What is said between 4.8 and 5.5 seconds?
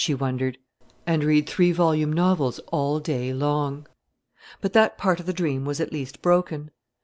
part of the